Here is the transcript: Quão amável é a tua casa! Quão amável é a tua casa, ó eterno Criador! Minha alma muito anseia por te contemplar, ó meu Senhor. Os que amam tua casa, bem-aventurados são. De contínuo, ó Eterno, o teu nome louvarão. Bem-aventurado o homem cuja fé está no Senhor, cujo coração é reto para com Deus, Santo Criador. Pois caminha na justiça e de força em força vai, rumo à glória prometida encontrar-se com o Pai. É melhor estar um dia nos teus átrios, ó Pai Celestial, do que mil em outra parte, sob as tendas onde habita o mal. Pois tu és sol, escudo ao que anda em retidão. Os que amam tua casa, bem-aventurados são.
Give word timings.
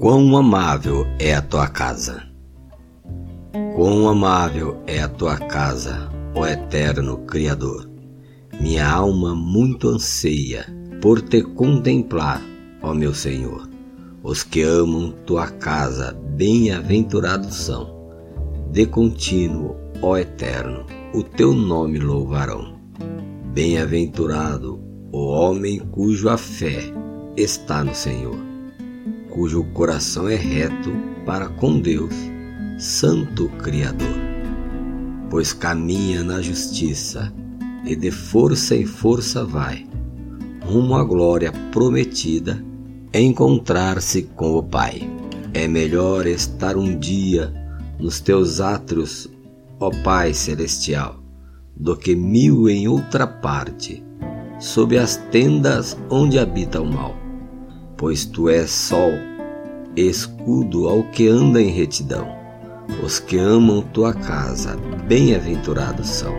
Quão 0.00 0.36
amável 0.36 1.06
é 1.20 1.32
a 1.32 1.40
tua 1.40 1.68
casa! 1.68 2.24
Quão 3.76 4.08
amável 4.08 4.82
é 4.86 5.00
a 5.00 5.08
tua 5.08 5.36
casa, 5.36 6.10
ó 6.34 6.44
eterno 6.44 7.18
Criador! 7.18 7.88
Minha 8.60 8.88
alma 8.88 9.32
muito 9.34 9.88
anseia 9.88 10.66
por 11.00 11.22
te 11.22 11.42
contemplar, 11.42 12.42
ó 12.82 12.92
meu 12.92 13.14
Senhor. 13.14 13.68
Os 14.24 14.42
que 14.42 14.62
amam 14.62 15.12
tua 15.24 15.46
casa, 15.46 16.18
bem-aventurados 16.36 17.54
são. 17.54 18.10
De 18.72 18.86
contínuo, 18.86 19.76
ó 20.02 20.16
Eterno, 20.16 20.84
o 21.14 21.22
teu 21.22 21.52
nome 21.52 22.00
louvarão. 22.00 22.74
Bem-aventurado 23.54 24.85
o 25.16 25.28
homem 25.28 25.78
cuja 25.78 26.36
fé 26.36 26.92
está 27.38 27.82
no 27.82 27.94
Senhor, 27.94 28.36
cujo 29.30 29.64
coração 29.72 30.28
é 30.28 30.34
reto 30.34 30.92
para 31.24 31.48
com 31.48 31.80
Deus, 31.80 32.12
Santo 32.78 33.48
Criador. 33.62 34.14
Pois 35.30 35.54
caminha 35.54 36.22
na 36.22 36.42
justiça 36.42 37.32
e 37.86 37.96
de 37.96 38.10
força 38.10 38.76
em 38.76 38.84
força 38.84 39.42
vai, 39.42 39.86
rumo 40.62 40.94
à 40.94 41.02
glória 41.02 41.50
prometida 41.72 42.62
encontrar-se 43.14 44.24
com 44.36 44.58
o 44.58 44.62
Pai. 44.62 45.00
É 45.54 45.66
melhor 45.66 46.26
estar 46.26 46.76
um 46.76 46.94
dia 46.98 47.54
nos 47.98 48.20
teus 48.20 48.60
átrios, 48.60 49.26
ó 49.80 49.90
Pai 50.04 50.34
Celestial, 50.34 51.24
do 51.74 51.96
que 51.96 52.14
mil 52.14 52.68
em 52.68 52.86
outra 52.86 53.26
parte, 53.26 54.04
sob 54.58 54.96
as 54.96 55.16
tendas 55.30 55.96
onde 56.10 56.38
habita 56.38 56.80
o 56.80 56.86
mal. 56.86 57.14
Pois 57.96 58.24
tu 58.24 58.48
és 58.48 58.70
sol, 58.70 59.12
escudo 59.96 60.88
ao 60.88 61.02
que 61.04 61.28
anda 61.28 61.60
em 61.60 61.70
retidão. 61.70 62.28
Os 63.02 63.18
que 63.18 63.38
amam 63.38 63.82
tua 63.82 64.14
casa, 64.14 64.76
bem-aventurados 65.06 66.08
são. 66.08 66.34